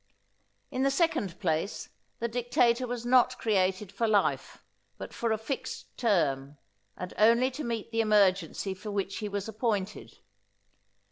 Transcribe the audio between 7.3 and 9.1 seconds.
to meet the emergency for